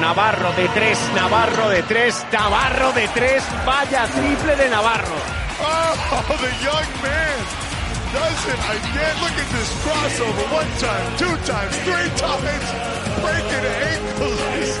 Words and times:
Navarro 0.00 0.52
de 0.52 0.68
tres, 0.68 0.98
Navarro 1.14 1.68
de 1.70 1.82
tres, 1.82 2.26
Navarro 2.32 2.92
de 2.92 3.08
tres, 3.08 3.42
vaya 3.64 4.06
triple 4.06 4.56
de 4.56 4.68
Navarro. 4.68 5.16
Oh, 5.58 5.94
the 6.38 6.50
young 6.64 6.88
man 7.02 7.38
does 8.12 8.46
it 8.46 8.60
again. 8.76 9.14
Look 9.20 9.36
at 9.40 9.48
this 9.52 9.70
crossover. 9.82 10.44
One 10.52 10.72
time, 10.78 11.06
two 11.16 11.36
times, 11.44 11.74
three 11.84 12.10
times. 12.16 12.66
Breaking 13.22 13.66
ankles. 13.92 14.80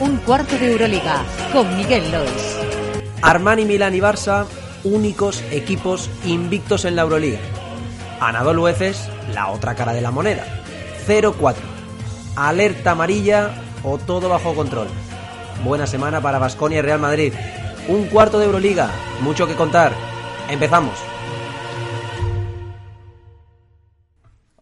Un 0.00 0.16
cuarto 0.18 0.58
de 0.58 0.72
Euroliga 0.72 1.22
con 1.52 1.76
Miguel 1.76 2.10
Lois. 2.10 2.58
Armani, 3.22 3.64
Milán 3.64 3.94
y 3.94 4.00
Barça, 4.00 4.46
únicos 4.82 5.42
equipos 5.52 6.10
invictos 6.24 6.84
en 6.84 6.96
la 6.96 7.02
Euroliga. 7.02 7.38
Anadolu 8.20 8.66
Efes, 8.66 9.08
la 9.32 9.50
otra 9.50 9.76
cara 9.76 9.92
de 9.92 10.00
la 10.00 10.10
moneda. 10.10 10.61
0-4. 11.06 11.56
Alerta 12.36 12.92
amarilla 12.92 13.50
o 13.82 13.98
todo 13.98 14.28
bajo 14.28 14.54
control. 14.54 14.88
Buena 15.64 15.86
semana 15.86 16.20
para 16.20 16.38
Basconia 16.38 16.78
y 16.78 16.82
Real 16.82 17.00
Madrid. 17.00 17.32
Un 17.88 18.06
cuarto 18.06 18.38
de 18.38 18.46
Euroliga, 18.46 18.90
mucho 19.20 19.46
que 19.46 19.54
contar. 19.54 19.92
Empezamos. 20.48 20.94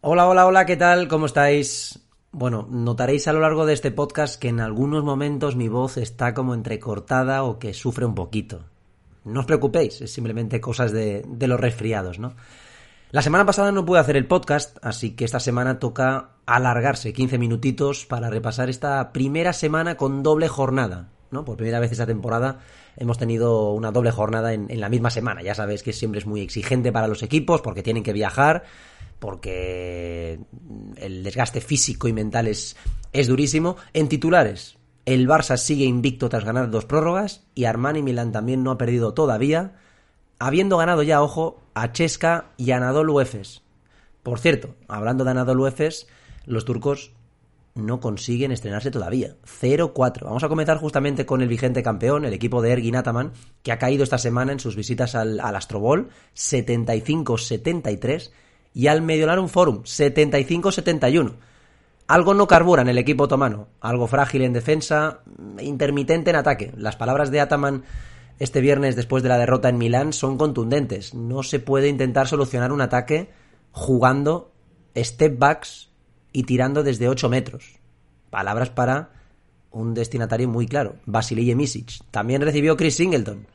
Hola, 0.00 0.26
hola, 0.28 0.46
hola, 0.46 0.66
¿qué 0.66 0.76
tal? 0.76 1.08
¿Cómo 1.08 1.26
estáis? 1.26 2.00
Bueno, 2.32 2.66
notaréis 2.70 3.28
a 3.28 3.32
lo 3.32 3.40
largo 3.40 3.66
de 3.66 3.74
este 3.74 3.90
podcast 3.90 4.40
que 4.40 4.48
en 4.48 4.60
algunos 4.60 5.04
momentos 5.04 5.56
mi 5.56 5.68
voz 5.68 5.96
está 5.98 6.32
como 6.32 6.54
entrecortada 6.54 7.42
o 7.42 7.58
que 7.58 7.74
sufre 7.74 8.06
un 8.06 8.14
poquito. 8.14 8.64
No 9.24 9.40
os 9.40 9.46
preocupéis, 9.46 10.00
es 10.00 10.12
simplemente 10.12 10.60
cosas 10.60 10.92
de 10.92 11.24
los 11.46 11.60
resfriados, 11.60 12.18
¿no? 12.18 12.34
La 13.12 13.22
semana 13.22 13.44
pasada 13.44 13.72
no 13.72 13.84
pude 13.84 13.98
hacer 13.98 14.16
el 14.16 14.28
podcast, 14.28 14.78
así 14.82 15.16
que 15.16 15.24
esta 15.24 15.40
semana 15.40 15.80
toca 15.80 16.36
alargarse 16.46 17.12
15 17.12 17.38
minutitos 17.38 18.06
para 18.06 18.30
repasar 18.30 18.70
esta 18.70 19.12
primera 19.12 19.52
semana 19.52 19.96
con 19.96 20.22
doble 20.22 20.46
jornada. 20.46 21.08
¿no? 21.32 21.44
Por 21.44 21.56
primera 21.56 21.80
vez 21.80 21.90
esta 21.90 22.06
temporada 22.06 22.60
hemos 22.96 23.18
tenido 23.18 23.72
una 23.72 23.90
doble 23.90 24.12
jornada 24.12 24.52
en, 24.52 24.70
en 24.70 24.80
la 24.80 24.88
misma 24.88 25.10
semana. 25.10 25.42
Ya 25.42 25.56
sabéis 25.56 25.82
que 25.82 25.92
siempre 25.92 26.20
es 26.20 26.26
muy 26.26 26.40
exigente 26.40 26.92
para 26.92 27.08
los 27.08 27.24
equipos 27.24 27.62
porque 27.62 27.82
tienen 27.82 28.04
que 28.04 28.12
viajar, 28.12 28.62
porque 29.18 30.38
el 30.94 31.24
desgaste 31.24 31.60
físico 31.60 32.06
y 32.06 32.12
mental 32.12 32.46
es, 32.46 32.76
es 33.12 33.26
durísimo. 33.26 33.76
En 33.92 34.08
titulares, 34.08 34.78
el 35.04 35.26
Barça 35.26 35.56
sigue 35.56 35.84
invicto 35.84 36.28
tras 36.28 36.44
ganar 36.44 36.70
dos 36.70 36.84
prórrogas 36.84 37.42
y 37.56 37.64
Armani 37.64 38.02
Milán 38.02 38.30
también 38.30 38.62
no 38.62 38.70
ha 38.70 38.78
perdido 38.78 39.14
todavía 39.14 39.72
habiendo 40.40 40.78
ganado 40.78 41.04
ya, 41.04 41.22
ojo, 41.22 41.60
a 41.74 41.92
Chesca 41.92 42.46
y 42.56 42.72
a 42.72 42.78
Anadolu 42.78 43.20
Efes. 43.20 43.62
Por 44.24 44.40
cierto, 44.40 44.74
hablando 44.88 45.22
de 45.22 45.30
Anadolu 45.30 45.68
Efes, 45.68 46.08
los 46.46 46.64
turcos 46.64 47.12
no 47.74 48.00
consiguen 48.00 48.50
estrenarse 48.50 48.90
todavía. 48.90 49.36
0-4. 49.44 50.24
Vamos 50.24 50.42
a 50.42 50.48
comenzar 50.48 50.78
justamente 50.78 51.24
con 51.26 51.42
el 51.42 51.48
vigente 51.48 51.82
campeón, 51.82 52.24
el 52.24 52.32
equipo 52.32 52.62
de 52.62 52.72
Ergin 52.72 52.96
Ataman, 52.96 53.32
que 53.62 53.70
ha 53.70 53.78
caído 53.78 54.02
esta 54.02 54.18
semana 54.18 54.50
en 54.52 54.60
sus 54.60 54.74
visitas 54.74 55.14
al, 55.14 55.38
al 55.38 55.54
Astrobol, 55.54 56.08
75-73, 56.34 58.30
y 58.74 58.86
al 58.86 59.02
Mediolarum 59.02 59.48
Forum, 59.48 59.82
75-71. 59.82 61.34
Algo 62.06 62.34
no 62.34 62.48
carbura 62.48 62.82
en 62.82 62.88
el 62.88 62.98
equipo 62.98 63.24
otomano, 63.24 63.68
algo 63.80 64.06
frágil 64.08 64.42
en 64.42 64.52
defensa, 64.52 65.20
intermitente 65.60 66.30
en 66.30 66.36
ataque. 66.36 66.72
Las 66.76 66.96
palabras 66.96 67.30
de 67.30 67.40
Ataman 67.40 67.84
este 68.40 68.62
viernes 68.62 68.96
después 68.96 69.22
de 69.22 69.28
la 69.28 69.38
derrota 69.38 69.68
en 69.68 69.78
Milán 69.78 70.14
son 70.14 70.38
contundentes. 70.38 71.14
No 71.14 71.42
se 71.42 71.60
puede 71.60 71.88
intentar 71.88 72.26
solucionar 72.26 72.72
un 72.72 72.80
ataque 72.80 73.30
jugando 73.70 74.50
step 74.96 75.38
backs 75.38 75.90
y 76.32 76.44
tirando 76.44 76.82
desde 76.82 77.08
8 77.08 77.28
metros. 77.28 77.78
Palabras 78.30 78.70
para 78.70 79.10
un 79.70 79.92
destinatario 79.92 80.48
muy 80.48 80.66
claro, 80.66 80.96
Vasilije 81.04 81.54
Misic. 81.54 82.02
También 82.10 82.40
recibió 82.40 82.78
Chris 82.78 82.96
Singleton. 82.96 83.46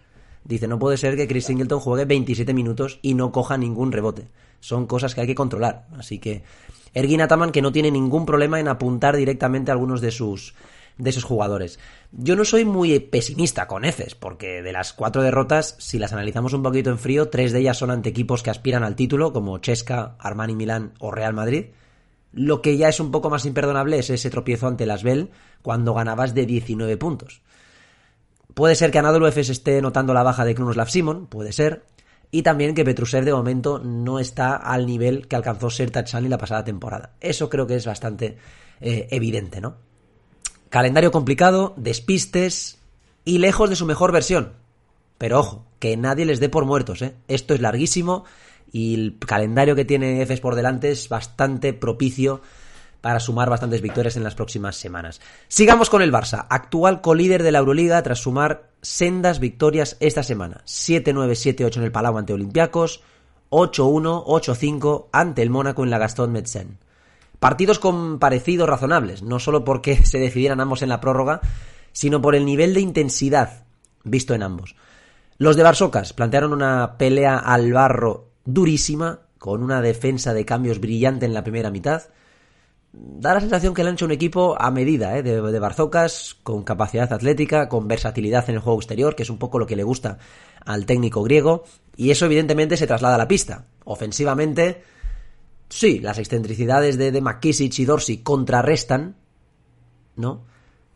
Dice, 0.43 0.67
no 0.67 0.77
puede 0.77 0.97
ser 0.97 1.15
que 1.15 1.27
Chris 1.27 1.45
Singleton 1.45 1.79
juegue 1.79 2.05
27 2.05 2.53
minutos 2.53 2.99
y 3.01 3.15
no 3.15 3.31
coja 3.31 3.57
ningún 3.57 3.91
rebote. 3.91 4.27
Son 4.59 4.85
cosas 4.85 5.15
que 5.15 5.21
hay 5.21 5.27
que 5.27 5.33
controlar. 5.33 5.87
Así 5.97 6.19
que 6.19 6.43
Ergin 6.93 7.21
Ataman 7.21 7.51
que 7.51 7.63
no 7.63 7.71
tiene 7.71 7.89
ningún 7.89 8.27
problema 8.27 8.59
en 8.59 8.67
apuntar 8.67 9.17
directamente 9.17 9.71
a 9.71 9.73
algunos 9.73 9.99
de 9.99 10.11
sus 10.11 10.53
de 10.97 11.09
esos 11.09 11.23
jugadores. 11.23 11.79
Yo 12.11 12.35
no 12.35 12.45
soy 12.45 12.65
muy 12.65 12.99
pesimista 12.99 13.67
con 13.67 13.85
Efes, 13.85 14.15
porque 14.15 14.61
de 14.61 14.71
las 14.71 14.93
cuatro 14.93 15.21
derrotas, 15.21 15.75
si 15.79 15.99
las 15.99 16.13
analizamos 16.13 16.53
un 16.53 16.63
poquito 16.63 16.89
en 16.89 16.99
frío, 16.99 17.29
tres 17.29 17.51
de 17.51 17.59
ellas 17.59 17.77
son 17.77 17.91
ante 17.91 18.09
equipos 18.09 18.43
que 18.43 18.49
aspiran 18.49 18.83
al 18.83 18.95
título, 18.95 19.33
como 19.33 19.57
Chesca, 19.57 20.15
Armani 20.19 20.55
Milán 20.55 20.93
o 20.99 21.11
Real 21.11 21.33
Madrid. 21.33 21.67
Lo 22.31 22.61
que 22.61 22.77
ya 22.77 22.89
es 22.89 22.99
un 22.99 23.11
poco 23.11 23.29
más 23.29 23.45
imperdonable 23.45 23.99
es 23.99 24.09
ese 24.09 24.29
tropiezo 24.29 24.67
ante 24.67 24.85
las 24.85 25.03
Bell 25.03 25.31
cuando 25.61 25.93
ganabas 25.93 26.33
de 26.33 26.45
19 26.45 26.97
puntos. 26.97 27.41
Puede 28.53 28.75
ser 28.75 28.91
que 28.91 28.99
Anadolu 28.99 29.27
Efes 29.27 29.49
esté 29.49 29.81
notando 29.81 30.13
la 30.13 30.23
baja 30.23 30.45
de 30.45 30.55
Krunoslav 30.55 30.89
Simon, 30.89 31.27
puede 31.27 31.51
ser. 31.51 31.85
Y 32.31 32.41
también 32.41 32.73
que 32.73 32.83
Petrusev 32.83 33.23
de 33.23 33.33
momento 33.33 33.79
no 33.79 34.19
está 34.19 34.55
al 34.55 34.85
nivel 34.85 35.27
que 35.27 35.35
alcanzó 35.35 35.69
Serta 35.69 36.03
Chani 36.03 36.27
la 36.27 36.37
pasada 36.37 36.63
temporada. 36.63 37.15
Eso 37.21 37.49
creo 37.49 37.67
que 37.67 37.75
es 37.75 37.85
bastante 37.85 38.37
eh, 38.81 39.07
evidente, 39.11 39.61
¿no? 39.61 39.77
Calendario 40.75 41.13
complicado, 41.13 41.73
despistes 41.77 42.79
y 43.23 43.37
lejos 43.37 43.69
de 43.69 43.77
su 43.77 43.85
mejor 43.85 44.11
versión. 44.11 44.51
Pero 45.17 45.39
ojo, 45.39 45.63
que 45.79 45.95
nadie 45.95 46.25
les 46.25 46.41
dé 46.41 46.49
por 46.49 46.65
muertos, 46.65 47.01
¿eh? 47.01 47.15
Esto 47.29 47.53
es 47.53 47.61
larguísimo 47.61 48.25
y 48.73 48.93
el 48.93 49.17
calendario 49.17 49.77
que 49.77 49.85
tiene 49.85 50.21
Efes 50.21 50.41
por 50.41 50.53
delante 50.53 50.91
es 50.91 51.07
bastante 51.07 51.71
propicio 51.71 52.41
para 52.99 53.21
sumar 53.21 53.49
bastantes 53.49 53.81
victorias 53.81 54.17
en 54.17 54.25
las 54.25 54.35
próximas 54.35 54.75
semanas. 54.75 55.21
Sigamos 55.47 55.89
con 55.89 56.01
el 56.01 56.11
Barça, 56.11 56.45
actual 56.49 56.99
colíder 56.99 57.41
de 57.41 57.53
la 57.53 57.59
Euroliga 57.59 58.03
tras 58.03 58.19
sumar 58.19 58.71
sendas 58.81 59.39
victorias 59.39 59.95
esta 60.01 60.23
semana. 60.23 60.61
7-9, 60.65 61.55
7-8 61.55 61.77
en 61.77 61.83
el 61.83 61.93
Palau 61.93 62.17
ante 62.17 62.33
Olympiacos, 62.33 63.01
8-1, 63.49 64.25
8-5 64.25 65.05
ante 65.13 65.41
el 65.41 65.49
Mónaco 65.49 65.85
en 65.85 65.89
la 65.89 65.99
Gaston 65.99 66.33
Metzen. 66.33 66.79
Partidos 67.39 67.79
con 67.79 68.19
parecidos 68.19 68.69
razonables, 68.69 69.23
no 69.23 69.39
solo 69.39 69.63
porque 69.63 69.97
se 70.05 70.19
decidieran 70.19 70.61
ambos 70.61 70.81
en 70.81 70.89
la 70.89 71.01
prórroga, 71.01 71.41
sino 71.91 72.21
por 72.21 72.35
el 72.35 72.45
nivel 72.45 72.73
de 72.73 72.81
intensidad 72.81 73.65
visto 74.05 74.33
en 74.33 74.43
ambos. 74.43 74.75
Los 75.37 75.57
de 75.57 75.63
Barsocas 75.63 76.13
plantearon 76.13 76.53
una 76.53 76.97
pelea 76.97 77.37
al 77.37 77.73
barro 77.73 78.29
durísima, 78.45 79.19
con 79.37 79.61
una 79.61 79.81
defensa 79.81 80.33
de 80.33 80.45
cambios 80.45 80.79
brillante 80.79 81.25
en 81.25 81.33
la 81.33 81.43
primera 81.43 81.71
mitad. 81.71 82.03
Da 82.93 83.33
la 83.33 83.41
sensación 83.41 83.73
que 83.73 83.83
le 83.83 83.89
han 83.89 83.95
hecho 83.95 84.05
un 84.05 84.11
equipo 84.11 84.55
a 84.57 84.71
medida 84.71 85.17
¿eh? 85.17 85.23
de, 85.23 85.41
de 85.41 85.59
Barzocas, 85.59 86.37
con 86.41 86.63
capacidad 86.63 87.11
atlética, 87.11 87.67
con 87.67 87.89
versatilidad 87.89 88.49
en 88.49 88.55
el 88.55 88.61
juego 88.61 88.79
exterior, 88.79 89.15
que 89.15 89.23
es 89.23 89.29
un 89.29 89.37
poco 89.37 89.59
lo 89.59 89.67
que 89.67 89.75
le 89.75 89.83
gusta 89.83 90.17
al 90.65 90.85
técnico 90.85 91.21
griego, 91.21 91.65
y 91.97 92.11
eso 92.11 92.25
evidentemente 92.25 92.77
se 92.77 92.87
traslada 92.87 93.15
a 93.15 93.19
la 93.19 93.27
pista. 93.27 93.65
Ofensivamente, 93.83 94.83
Sí, 95.69 95.99
las 95.99 96.19
excentricidades 96.19 96.97
de, 96.97 97.11
de 97.11 97.21
McKissick 97.21 97.77
y 97.79 97.85
Dorsey 97.85 98.17
contrarrestan, 98.17 99.15
¿no? 100.15 100.43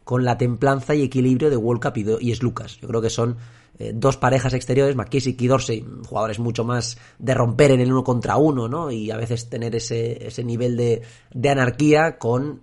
Con 0.04 0.24
la 0.26 0.38
templanza 0.38 0.96
y 0.96 1.04
equilibrio 1.04 1.50
de 1.50 1.58
World 1.58 1.82
Cup 1.82 2.20
y, 2.22 2.32
es 2.32 2.42
Lucas. 2.42 2.78
Yo 2.78 2.88
creo 2.88 3.02
que 3.02 3.10
son 3.10 3.38
eh, 3.78 3.92
dos 3.94 4.18
parejas 4.18 4.54
exteriores, 4.54 4.96
McKissick 4.96 5.42
y 5.42 5.48
Dorsey, 5.48 5.86
jugadores 6.08 6.40
mucho 6.40 6.64
más 6.64 6.98
de 7.18 7.34
romper 7.34 7.72
en 7.72 7.82
el 7.82 7.92
uno 7.92 8.04
contra 8.04 8.38
uno, 8.38 8.68
¿no? 8.68 8.92
Y 8.92 9.12
a 9.12 9.18
veces 9.18 9.50
tener 9.50 9.76
ese, 9.76 10.28
ese 10.28 10.44
nivel 10.44 10.78
de, 10.78 11.02
de 11.34 11.50
anarquía 11.50 12.18
con 12.18 12.62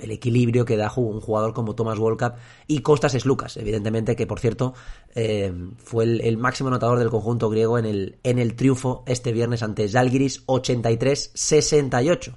el 0.00 0.10
equilibrio 0.10 0.64
que 0.64 0.76
da 0.76 0.92
un 0.96 1.20
jugador 1.20 1.52
como 1.52 1.74
Thomas 1.74 1.98
Wolcap 1.98 2.38
y 2.66 2.80
Costas 2.80 3.12
Slucas, 3.12 3.56
evidentemente 3.56 4.16
que 4.16 4.26
por 4.26 4.40
cierto 4.40 4.74
eh, 5.14 5.52
fue 5.78 6.04
el, 6.04 6.36
máximo 6.36 6.68
anotador 6.68 6.98
del 6.98 7.10
conjunto 7.10 7.48
griego 7.50 7.78
en 7.78 7.86
el, 7.86 8.18
en 8.22 8.38
el 8.38 8.54
triunfo 8.54 9.04
este 9.06 9.32
viernes 9.32 9.62
ante 9.62 9.88
Zalgiris 9.88 10.46
83-68. 10.46 12.36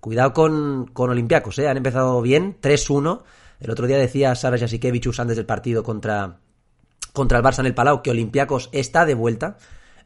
Cuidado 0.00 0.32
con, 0.32 0.90
con 0.92 1.10
Olympiacos, 1.10 1.58
¿eh? 1.58 1.68
han 1.68 1.76
empezado 1.76 2.20
bien, 2.20 2.58
3-1. 2.60 3.22
El 3.60 3.70
otro 3.70 3.86
día 3.86 3.96
decía 3.96 4.34
Sara 4.34 4.58
Jasikevichus 4.58 5.20
antes 5.20 5.36
del 5.36 5.46
partido 5.46 5.82
contra, 5.82 6.40
contra 7.12 7.38
el 7.38 7.44
Barça 7.44 7.60
en 7.60 7.66
el 7.66 7.74
Palau 7.74 8.02
que 8.02 8.10
Olympiacos 8.10 8.68
está 8.72 9.06
de 9.06 9.14
vuelta 9.14 9.56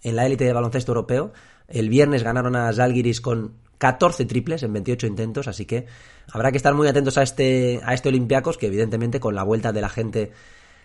en 0.02 0.14
la 0.14 0.26
élite 0.26 0.44
de 0.44 0.52
baloncesto 0.52 0.92
europeo. 0.92 1.32
El 1.66 1.88
viernes 1.88 2.22
ganaron 2.22 2.54
a 2.56 2.72
Zalgiris 2.72 3.20
con 3.20 3.54
14 3.78 4.24
triples 4.26 4.62
en 4.62 4.72
28 4.72 5.06
intentos, 5.06 5.48
así 5.48 5.64
que 5.64 5.86
habrá 6.30 6.50
que 6.50 6.56
estar 6.56 6.74
muy 6.74 6.88
atentos 6.88 7.16
a 7.16 7.22
este, 7.22 7.80
a 7.84 7.94
este 7.94 8.08
Olympiacos, 8.08 8.58
que 8.58 8.66
evidentemente 8.66 9.20
con 9.20 9.34
la 9.34 9.44
vuelta 9.44 9.72
de 9.72 9.80
la 9.80 9.88
gente 9.88 10.32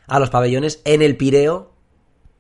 a 0.07 0.19
los 0.19 0.30
pabellones 0.30 0.81
en 0.86 1.01
el 1.01 1.18
Pireo 1.18 1.74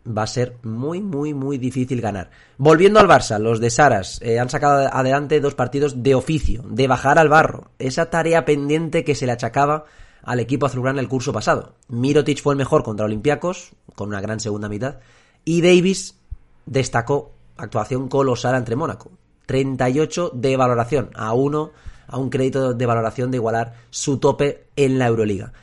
va 0.05 0.23
a 0.23 0.27
ser 0.27 0.57
muy, 0.63 1.01
muy, 1.01 1.33
muy 1.33 1.57
difícil 1.57 2.01
ganar. 2.01 2.29
Volviendo 2.57 2.99
al 2.99 3.07
Barça, 3.07 3.39
los 3.39 3.59
de 3.59 3.69
Saras 3.69 4.21
eh, 4.21 4.39
han 4.39 4.49
sacado 4.49 4.89
adelante 4.93 5.39
dos 5.39 5.55
partidos 5.55 6.03
de 6.03 6.15
oficio, 6.15 6.63
de 6.67 6.87
bajar 6.87 7.17
al 7.19 7.29
barro, 7.29 7.71
esa 7.79 8.09
tarea 8.09 8.45
pendiente 8.45 9.03
que 9.03 9.15
se 9.15 9.25
le 9.25 9.31
achacaba 9.31 9.85
al 10.21 10.39
equipo 10.39 10.65
azulgrana 10.65 11.01
el 11.01 11.07
curso 11.07 11.33
pasado. 11.33 11.75
Mirotic 11.87 12.41
fue 12.41 12.53
el 12.53 12.57
mejor 12.57 12.83
contra 12.83 13.05
Olympiacos, 13.05 13.71
con 13.95 14.09
una 14.09 14.21
gran 14.21 14.39
segunda 14.39 14.69
mitad, 14.69 14.99
y 15.45 15.61
Davis 15.61 16.19
destacó 16.65 17.33
actuación 17.57 18.07
colosal 18.07 18.55
entre 18.55 18.75
Mónaco. 18.75 19.11
38 19.45 20.31
de 20.33 20.57
valoración, 20.57 21.09
a 21.15 21.33
uno, 21.33 21.71
a 22.07 22.17
un 22.17 22.29
crédito 22.29 22.73
de 22.73 22.85
valoración 22.85 23.31
de 23.31 23.37
igualar 23.37 23.73
su 23.89 24.19
tope 24.19 24.65
en 24.75 24.99
la 24.99 25.07
Euroliga. 25.07 25.53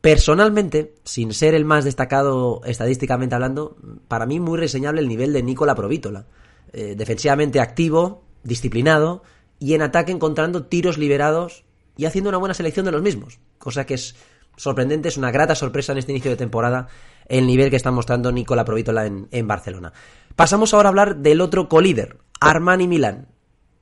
Personalmente, 0.00 0.94
sin 1.04 1.32
ser 1.32 1.54
el 1.54 1.64
más 1.64 1.84
destacado 1.84 2.60
estadísticamente 2.64 3.36
hablando, 3.36 3.76
para 4.08 4.26
mí 4.26 4.40
muy 4.40 4.58
reseñable 4.58 5.00
el 5.00 5.08
nivel 5.08 5.32
de 5.32 5.44
Nicola 5.44 5.76
Provítola. 5.76 6.26
Eh, 6.72 6.94
defensivamente 6.96 7.60
activo, 7.60 8.24
disciplinado 8.42 9.22
y 9.60 9.74
en 9.74 9.82
ataque 9.82 10.10
encontrando 10.10 10.64
tiros 10.64 10.98
liberados 10.98 11.64
y 11.96 12.06
haciendo 12.06 12.30
una 12.30 12.38
buena 12.38 12.54
selección 12.54 12.84
de 12.84 12.90
los 12.90 13.02
mismos. 13.02 13.38
Cosa 13.58 13.86
que 13.86 13.94
es 13.94 14.16
sorprendente, 14.56 15.08
es 15.08 15.16
una 15.16 15.30
grata 15.30 15.54
sorpresa 15.54 15.92
en 15.92 15.98
este 15.98 16.12
inicio 16.12 16.32
de 16.32 16.36
temporada 16.36 16.88
el 17.28 17.46
nivel 17.46 17.70
que 17.70 17.76
está 17.76 17.92
mostrando 17.92 18.32
Nicola 18.32 18.64
Provítola 18.64 19.06
en, 19.06 19.28
en 19.30 19.46
Barcelona. 19.46 19.92
Pasamos 20.34 20.74
ahora 20.74 20.88
a 20.88 20.90
hablar 20.90 21.16
del 21.18 21.40
otro 21.40 21.68
colíder, 21.68 22.16
Armani 22.42 22.88
Milán. 22.88 23.28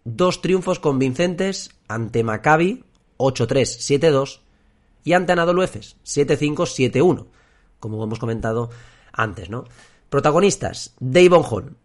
Dos 0.05 0.43
triunfos 0.43 0.79
convincentes 0.81 1.71
ante 1.89 2.23
Maccabi, 2.23 2.85
8-3, 3.17 4.01
7-2, 4.01 4.41
y 5.03 5.15
ante 5.15 5.33
Anadolu 5.33 5.63
Efes, 5.63 5.97
7-5, 6.05 6.93
7-1, 6.93 7.27
como 7.79 8.05
hemos 8.05 8.19
comentado 8.19 8.69
antes, 9.13 9.49
¿no? 9.49 9.65
Protagonistas, 10.11 10.95
Davon 11.01 11.43
Hall, 11.49 11.77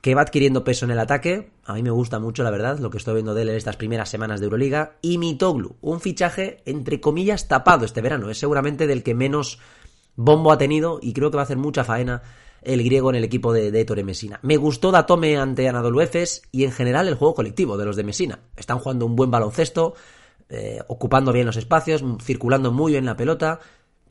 que 0.00 0.14
va 0.14 0.22
adquiriendo 0.22 0.64
peso 0.64 0.86
en 0.86 0.92
el 0.92 0.98
ataque, 0.98 1.50
a 1.66 1.74
mí 1.74 1.82
me 1.82 1.90
gusta 1.90 2.18
mucho, 2.18 2.42
la 2.42 2.50
verdad, 2.50 2.78
lo 2.78 2.88
que 2.88 2.98
estoy 2.98 3.14
viendo 3.14 3.34
de 3.34 3.42
él 3.42 3.50
en 3.50 3.56
estas 3.56 3.76
primeras 3.76 4.08
semanas 4.08 4.40
de 4.40 4.44
Euroliga, 4.44 4.96
y 5.02 5.18
Mitoglu, 5.18 5.76
un 5.82 6.00
fichaje, 6.00 6.62
entre 6.64 7.00
comillas, 7.00 7.48
tapado 7.48 7.84
este 7.84 8.00
verano, 8.00 8.30
es 8.30 8.38
seguramente 8.38 8.86
del 8.86 9.02
que 9.02 9.14
menos 9.14 9.58
bombo 10.16 10.52
ha 10.52 10.58
tenido, 10.58 11.00
y 11.02 11.12
creo 11.12 11.30
que 11.30 11.36
va 11.36 11.42
a 11.42 11.44
hacer 11.44 11.58
mucha 11.58 11.84
faena 11.84 12.22
el 12.64 12.82
griego 12.82 13.10
en 13.10 13.16
el 13.16 13.24
equipo 13.24 13.52
de, 13.52 13.70
de 13.70 13.80
Ettore 13.80 14.04
Messina. 14.04 14.40
Me 14.42 14.56
gustó 14.56 14.90
Datome 14.90 15.36
ante 15.36 15.68
Anadolu 15.68 16.00
Efes 16.00 16.42
y 16.52 16.64
en 16.64 16.72
general 16.72 17.08
el 17.08 17.14
juego 17.14 17.34
colectivo 17.34 17.76
de 17.76 17.84
los 17.84 17.96
de 17.96 18.04
Messina. 18.04 18.40
Están 18.56 18.78
jugando 18.78 19.06
un 19.06 19.16
buen 19.16 19.30
baloncesto, 19.30 19.94
eh, 20.48 20.80
ocupando 20.88 21.32
bien 21.32 21.46
los 21.46 21.56
espacios, 21.56 22.04
circulando 22.22 22.72
muy 22.72 22.92
bien 22.92 23.04
la 23.04 23.16
pelota. 23.16 23.60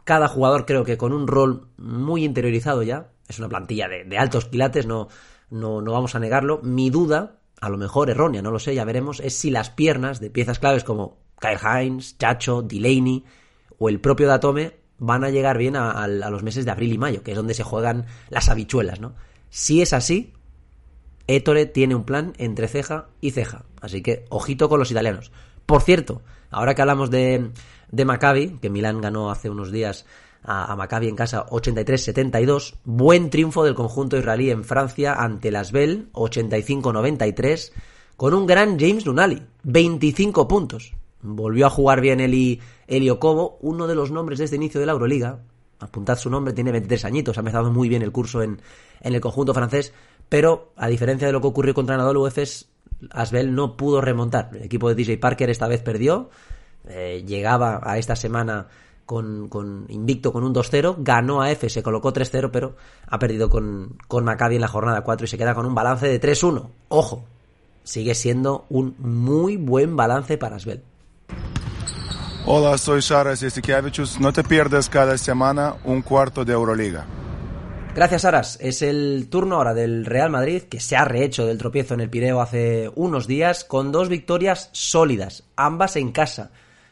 Cada 0.04 0.28
jugador 0.28 0.66
creo 0.66 0.84
que 0.84 0.98
con 0.98 1.14
un 1.14 1.28
rol 1.28 1.68
muy 1.78 2.24
interiorizado 2.24 2.84
ya. 2.84 3.12
Es 3.28 3.40
una 3.40 3.50
plantilla 3.50 3.88
de, 3.88 4.18
altos 4.18 4.46
quilates, 4.46 4.86
no, 4.86 5.08
no, 5.50 5.82
no 5.82 5.92
vamos 5.94 6.16
a 6.16 6.20
negarlo. 6.20 6.60
Mi 6.62 6.90
duda, 6.90 7.38
a 7.62 7.70
lo 7.70 7.78
mejor 7.78 8.10
errónea, 8.10 8.42
no 8.42 8.52
lo 8.52 8.60
sé, 8.60 8.76
ya 8.76 8.84
veremos, 8.84 9.22
es 9.22 9.38
si 9.38 9.50
las 9.50 9.70
piernas 9.70 10.20
de 10.20 10.30
piezas 10.30 10.60
claves 10.60 10.84
como 10.84 11.20
Kyle 11.40 11.60
Hines, 11.60 12.18
Chacho, 12.18 12.62
Delaney 12.62 13.24
o 13.78 13.90
el 13.90 14.02
propio 14.02 14.28
Datome 14.28 14.83
van 15.00 15.24
a 15.24 15.30
llegar 15.30 15.58
bien 15.58 15.76
a, 15.76 16.08
los 16.08 16.44
meses 16.44 16.66
de 16.66 16.72
abril 16.72 16.94
y 16.94 16.98
mayo, 16.98 17.24
que 17.24 17.32
es 17.32 17.38
donde 17.38 17.54
se 17.54 17.64
juegan 17.64 18.06
las 18.30 18.50
habichuelas, 18.50 19.00
¿no? 19.00 19.14
Si 19.50 19.82
es 19.82 19.94
así, 19.94 20.34
Ettore 21.28 21.66
tiene 21.66 21.96
un 21.96 22.04
plan 22.04 22.34
entre 22.38 22.68
ceja 22.68 23.08
y 23.22 23.32
ceja. 23.32 23.66
Así 23.82 24.02
que 24.02 24.26
ojito 24.30 24.70
con 24.70 24.80
los 24.80 24.92
italianos. 24.92 25.32
Por 25.66 25.82
cierto, 25.82 26.22
ahora 26.50 26.76
que 26.76 26.82
hablamos 26.82 27.10
de, 27.10 27.52
de 27.92 28.06
Maccabi, 28.06 28.58
que 28.62 28.70
Milán 28.70 29.02
ganó 29.02 29.30
hace 29.30 29.50
unos 29.50 29.72
días 29.72 30.06
a, 30.44 30.72
a 30.72 30.76
Maccabi 30.76 31.08
en 31.08 31.16
casa 31.16 31.46
83-72, 31.48 32.76
buen 32.84 33.30
triunfo 33.30 33.64
del 33.64 33.76
conjunto 33.76 34.18
israelí 34.18 34.50
en 34.52 34.64
Francia 34.64 35.14
ante 35.14 35.52
las 35.52 35.72
Bell 35.72 36.10
85-93, 36.14 37.72
con 38.18 38.34
un 38.34 38.46
gran 38.46 38.80
James 38.80 39.06
Nunali, 39.06 39.42
25 39.64 40.48
puntos. 40.48 40.94
Volvió 41.24 41.68
a 41.68 41.70
jugar 41.70 42.02
bien 42.02 42.20
Eli, 42.20 42.62
Elio 42.88 43.20
Cobo, 43.20 43.58
uno 43.62 43.88
de 43.88 43.96
los 43.96 44.12
nombres 44.12 44.40
de 44.40 44.46
este 44.46 44.58
inicio 44.58 44.80
de 44.80 44.86
la 44.86 44.92
Euroliga. 44.92 45.40
Apuntad 45.80 46.18
su 46.18 46.30
nombre, 46.30 46.54
tiene 46.54 46.72
23 46.72 47.06
añitos, 47.06 47.38
ha 47.38 47.42
empezado 47.42 47.72
muy 47.72 47.90
bien 47.90 48.02
el 48.02 48.12
curso 48.12 48.42
en, 48.42 48.62
en 49.02 49.16
el 49.16 49.22
conjunto 49.22 49.54
francés, 49.54 49.94
pero 50.30 50.72
a 50.76 50.88
diferencia 50.88 51.28
de 51.28 51.34
lo 51.34 51.42
que 51.42 51.48
ocurrió 51.48 51.74
contra 51.74 51.96
Anadolu 51.96 52.28
Efes, 52.28 52.70
Asbel 53.12 53.54
no 53.56 53.76
pudo 53.76 54.02
remontar. 54.02 54.50
El 54.54 54.64
equipo 54.64 54.90
de 54.90 54.96
DJ 54.96 55.18
Parker 55.18 55.50
esta 55.50 55.68
vez 55.68 55.82
perdió, 55.82 56.30
eh, 56.88 57.24
llegaba 57.26 57.80
a 57.84 57.98
esta 57.98 58.16
semana 58.16 58.68
con, 59.06 59.50
con 59.50 59.86
invicto 59.90 60.32
con 60.32 60.44
un 60.44 60.54
2-0, 60.54 60.96
ganó 61.00 61.42
a 61.42 61.52
F, 61.52 61.70
se 61.70 61.84
colocó 61.84 62.14
3-0, 62.14 62.50
pero 62.52 62.76
ha 63.08 63.20
perdido 63.20 63.50
con, 63.50 63.98
con 64.08 64.24
Maccabi 64.24 64.56
en 64.56 64.62
la 64.62 64.68
jornada 64.68 65.02
4 65.02 65.26
y 65.26 65.28
se 65.28 65.38
queda 65.38 65.56
con 65.56 65.66
un 65.66 65.76
balance 65.76 66.08
de 66.08 66.22
3-1. 66.22 66.70
Ojo, 66.90 67.26
sigue 67.84 68.16
siendo 68.16 68.66
un 68.70 68.96
muy 69.00 69.58
buen 69.58 69.96
balance 69.96 70.38
para 70.38 70.56
Asbel. 70.56 70.84
Hola, 72.46 72.78
soy 72.78 73.00
Sharas 73.00 73.40
Yesikevichus. 73.40 74.20
No 74.20 74.34
te 74.34 74.44
pierdas 74.44 74.90
cada 74.90 75.18
semana 75.18 75.76
un 75.86 76.02
cuarto 76.02 76.44
de 76.44 76.52
Euroliga. 76.52 77.06
Gracias, 77.96 78.26
Aras. 78.26 78.58
Es 78.60 78.82
el 78.82 79.30
turno 79.30 79.56
ahora 79.56 79.74
del 79.74 80.06
Real 80.06 80.30
Madrid, 80.30 80.64
que 80.64 80.82
se 80.82 80.98
ha 80.98 81.06
rehecho 81.06 81.46
del 81.46 81.58
tropiezo 81.58 81.94
en 81.94 82.02
el 82.02 82.10
Pireo 82.10 82.42
hace 82.42 82.92
unos 82.96 83.28
días, 83.28 83.64
con 83.64 83.94
dos 83.94 84.10
victorias 84.10 84.70
sólidas, 84.74 85.46
ambas 85.56 85.96
en 85.96 86.12
casa, 86.12 86.52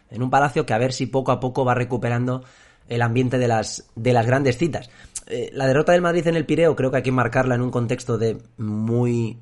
en 0.10 0.24
un 0.24 0.30
palacio 0.30 0.66
que 0.66 0.74
a 0.74 0.78
ver 0.78 0.94
si 0.94 1.06
poco 1.06 1.34
a 1.34 1.42
poco 1.42 1.66
va 1.66 1.74
recuperando 1.74 2.46
el 2.88 3.02
ambiente 3.02 3.38
de 3.38 3.50
las, 3.50 3.90
de 3.96 4.14
las 4.14 4.26
grandes 4.26 4.58
citas. 4.58 4.90
Eh, 5.28 5.50
la 5.52 5.68
derrota 5.68 5.92
del 5.92 6.02
Madrid 6.02 6.28
en 6.28 6.38
el 6.38 6.46
Pireo 6.46 6.78
creo 6.78 6.92
que 6.92 6.98
hay 6.98 7.04
que 7.04 7.12
marcarla 7.12 7.56
en 7.56 7.62
un 7.62 7.72
contexto 7.72 8.18
de 8.18 8.38
muy 8.58 9.38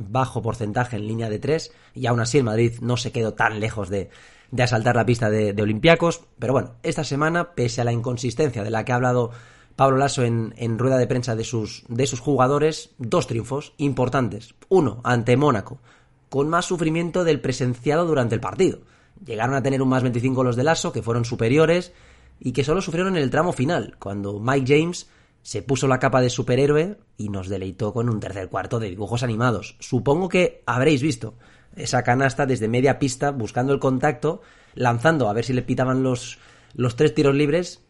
bajo 0.00 0.42
porcentaje 0.42 0.96
en 0.96 1.06
línea 1.06 1.28
de 1.28 1.38
tres, 1.38 1.72
y 1.94 2.06
aún 2.06 2.20
así 2.20 2.38
el 2.38 2.44
Madrid 2.44 2.74
no 2.80 2.96
se 2.96 3.12
quedó 3.12 3.34
tan 3.34 3.60
lejos 3.60 3.88
de, 3.90 4.10
asaltar 4.58 4.96
la 4.96 5.06
pista 5.06 5.30
de, 5.30 5.52
de 5.52 5.62
Olympiacos. 5.62 6.22
Pero 6.38 6.52
bueno, 6.52 6.72
esta 6.82 7.04
semana, 7.04 7.52
pese 7.54 7.80
a 7.80 7.84
la 7.84 7.92
inconsistencia 7.92 8.64
de 8.64 8.70
la 8.70 8.84
que 8.84 8.92
ha 8.92 8.96
hablado 8.96 9.30
Pablo 9.76 9.98
Lasso 9.98 10.24
en, 10.24 10.54
en, 10.56 10.78
rueda 10.78 10.98
de 10.98 11.06
prensa 11.06 11.36
de 11.36 11.44
sus, 11.44 11.84
de 11.88 12.06
sus 12.06 12.20
jugadores, 12.20 12.90
dos 12.98 13.26
triunfos 13.26 13.74
importantes. 13.76 14.54
Uno, 14.68 15.00
ante 15.04 15.36
Mónaco, 15.36 15.80
con 16.28 16.48
más 16.48 16.66
sufrimiento 16.66 17.24
del 17.24 17.40
presenciado 17.40 18.06
durante 18.06 18.34
el 18.34 18.40
partido. 18.40 18.80
Llegaron 19.24 19.54
a 19.54 19.62
tener 19.62 19.82
un 19.82 19.88
más 19.88 20.02
25 20.02 20.44
los 20.44 20.56
de 20.56 20.64
Lasso, 20.64 20.92
que 20.92 21.02
fueron 21.02 21.24
superiores, 21.24 21.92
y 22.38 22.52
que 22.52 22.64
solo 22.64 22.80
sufrieron 22.80 23.16
en 23.16 23.22
el 23.22 23.30
tramo 23.30 23.52
final, 23.52 23.96
cuando 23.98 24.40
Mike 24.40 24.78
James 24.78 25.08
se 25.42 25.62
puso 25.62 25.88
la 25.88 25.98
capa 25.98 26.20
de 26.20 26.30
superhéroe 26.30 26.98
y 27.16 27.28
nos 27.28 27.48
deleitó 27.48 27.92
con 27.92 28.08
un 28.08 28.20
tercer 28.20 28.48
cuarto 28.48 28.78
de 28.78 28.90
dibujos 28.90 29.22
animados. 29.22 29.76
Supongo 29.80 30.28
que 30.28 30.62
habréis 30.66 31.02
visto 31.02 31.34
esa 31.76 32.02
canasta 32.02 32.46
desde 32.46 32.68
media 32.68 32.98
pista 32.98 33.30
buscando 33.30 33.72
el 33.72 33.80
contacto, 33.80 34.42
lanzando 34.74 35.28
a 35.28 35.32
ver 35.32 35.44
si 35.44 35.52
le 35.52 35.62
pitaban 35.62 36.02
los, 36.02 36.38
los 36.74 36.96
tres 36.96 37.14
tiros 37.14 37.34
libres 37.34 37.82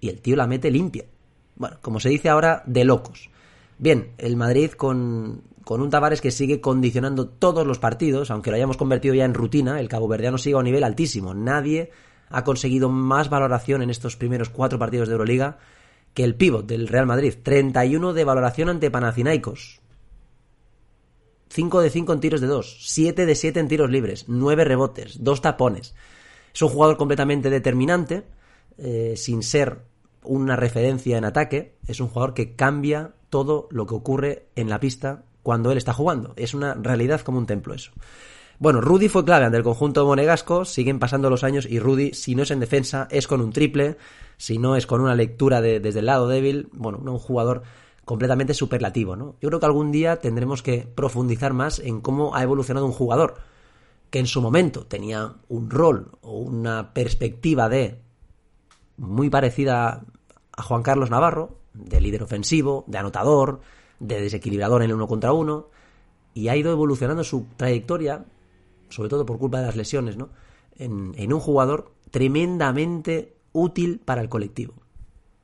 y 0.00 0.08
el 0.08 0.20
tío 0.20 0.36
la 0.36 0.46
mete 0.46 0.70
limpia. 0.70 1.04
Bueno, 1.56 1.78
como 1.80 2.00
se 2.00 2.08
dice 2.08 2.28
ahora, 2.28 2.62
de 2.66 2.84
locos. 2.84 3.30
Bien, 3.78 4.12
el 4.18 4.36
Madrid 4.36 4.70
con, 4.72 5.42
con 5.64 5.80
un 5.80 5.90
Tavares 5.90 6.20
que 6.20 6.30
sigue 6.30 6.60
condicionando 6.60 7.28
todos 7.28 7.66
los 7.66 7.78
partidos, 7.78 8.30
aunque 8.30 8.50
lo 8.50 8.56
hayamos 8.56 8.76
convertido 8.76 9.14
ya 9.14 9.24
en 9.24 9.34
rutina, 9.34 9.80
el 9.80 9.88
Cabo 9.88 10.08
Verdeano 10.08 10.38
sigue 10.38 10.56
a 10.56 10.58
un 10.58 10.64
nivel 10.64 10.84
altísimo. 10.84 11.34
Nadie 11.34 11.90
ha 12.28 12.44
conseguido 12.44 12.88
más 12.88 13.28
valoración 13.30 13.82
en 13.82 13.90
estos 13.90 14.16
primeros 14.16 14.48
cuatro 14.48 14.78
partidos 14.78 15.08
de 15.08 15.12
Euroliga 15.12 15.58
que 16.14 16.24
el 16.24 16.36
pívot 16.36 16.66
del 16.66 16.88
Real 16.88 17.06
Madrid. 17.06 17.34
31 17.42 18.14
de 18.14 18.24
valoración 18.24 18.68
ante 18.68 18.90
Panathinaikos. 18.90 19.80
5 21.50 21.82
de 21.82 21.90
5 21.90 22.12
en 22.12 22.20
tiros 22.20 22.40
de 22.40 22.48
2, 22.48 22.78
7 22.80 23.26
de 23.26 23.34
7 23.36 23.60
en 23.60 23.68
tiros 23.68 23.88
libres, 23.88 24.24
9 24.26 24.64
rebotes, 24.64 25.22
2 25.22 25.40
tapones. 25.40 25.94
Es 26.52 26.62
un 26.62 26.68
jugador 26.68 26.96
completamente 26.96 27.48
determinante, 27.48 28.24
eh, 28.76 29.14
sin 29.16 29.44
ser 29.44 29.82
una 30.24 30.56
referencia 30.56 31.16
en 31.16 31.24
ataque, 31.24 31.76
es 31.86 32.00
un 32.00 32.08
jugador 32.08 32.34
que 32.34 32.56
cambia 32.56 33.12
todo 33.30 33.68
lo 33.70 33.86
que 33.86 33.94
ocurre 33.94 34.46
en 34.56 34.68
la 34.68 34.80
pista 34.80 35.24
cuando 35.44 35.70
él 35.70 35.78
está 35.78 35.92
jugando. 35.92 36.32
Es 36.36 36.54
una 36.54 36.74
realidad 36.74 37.20
como 37.20 37.38
un 37.38 37.46
templo 37.46 37.74
eso. 37.74 37.92
Bueno, 38.58 38.80
Rudy 38.80 39.08
fue 39.08 39.24
clave 39.24 39.44
ante 39.44 39.58
el 39.58 39.64
conjunto 39.64 40.06
monegasco, 40.06 40.64
siguen 40.64 40.98
pasando 40.98 41.30
los 41.30 41.44
años 41.44 41.66
y 41.68 41.78
Rudy, 41.78 42.14
si 42.14 42.34
no 42.34 42.44
es 42.44 42.50
en 42.50 42.60
defensa, 42.60 43.06
es 43.10 43.26
con 43.26 43.40
un 43.40 43.52
triple, 43.52 43.96
si 44.36 44.58
no 44.58 44.76
es 44.76 44.86
con 44.86 45.00
una 45.00 45.14
lectura 45.14 45.60
de, 45.60 45.80
desde 45.80 46.00
el 46.00 46.06
lado 46.06 46.28
débil, 46.28 46.68
bueno, 46.72 46.98
un 46.98 47.18
jugador 47.18 47.62
completamente 48.04 48.54
superlativo, 48.54 49.16
¿no? 49.16 49.36
Yo 49.40 49.48
creo 49.48 49.60
que 49.60 49.66
algún 49.66 49.92
día 49.92 50.16
tendremos 50.16 50.62
que 50.62 50.86
profundizar 50.94 51.52
más 51.52 51.78
en 51.78 52.00
cómo 52.00 52.34
ha 52.34 52.42
evolucionado 52.42 52.86
un 52.86 52.92
jugador 52.92 53.36
que 54.10 54.18
en 54.18 54.26
su 54.26 54.40
momento 54.40 54.86
tenía 54.86 55.34
un 55.48 55.70
rol 55.70 56.12
o 56.20 56.38
una 56.38 56.92
perspectiva 56.94 57.68
de 57.68 58.00
muy 58.96 59.28
parecida 59.28 60.04
a 60.56 60.62
Juan 60.62 60.82
Carlos 60.82 61.10
Navarro, 61.10 61.58
de 61.72 62.00
líder 62.00 62.22
ofensivo, 62.22 62.84
de 62.86 62.98
anotador, 62.98 63.60
de 63.98 64.20
desequilibrador 64.20 64.82
en 64.82 64.90
el 64.90 64.96
uno 64.96 65.08
contra 65.08 65.32
uno, 65.32 65.68
y 66.32 66.48
ha 66.48 66.56
ido 66.56 66.70
evolucionando 66.70 67.24
su 67.24 67.46
trayectoria, 67.56 68.24
sobre 68.88 69.08
todo 69.08 69.26
por 69.26 69.38
culpa 69.38 69.58
de 69.58 69.66
las 69.66 69.76
lesiones, 69.76 70.16
¿no? 70.16 70.28
En, 70.76 71.12
en 71.16 71.32
un 71.32 71.40
jugador 71.40 71.92
tremendamente 72.10 73.33
útil 73.54 74.02
para 74.04 74.20
el 74.20 74.28
colectivo. 74.28 74.74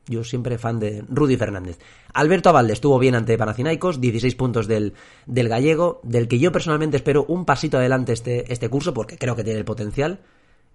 Yo 0.06 0.24
siempre 0.24 0.58
fan 0.58 0.78
de 0.78 1.04
Rudy 1.08 1.36
Fernández. 1.36 1.78
Alberto 2.12 2.48
Avalde 2.48 2.72
estuvo 2.72 2.98
bien 2.98 3.14
ante 3.14 3.38
Panathinaikos, 3.38 4.00
16 4.00 4.34
puntos 4.34 4.66
del, 4.66 4.92
del 5.24 5.48
gallego, 5.48 6.00
del 6.02 6.28
que 6.28 6.38
yo 6.38 6.52
personalmente 6.52 6.98
espero 6.98 7.24
un 7.28 7.44
pasito 7.44 7.78
adelante 7.78 8.12
este, 8.12 8.52
este 8.52 8.68
curso, 8.68 8.92
porque 8.92 9.16
creo 9.16 9.36
que 9.36 9.44
tiene 9.44 9.60
el 9.60 9.64
potencial. 9.64 10.20